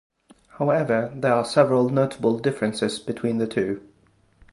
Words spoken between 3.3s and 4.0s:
the two.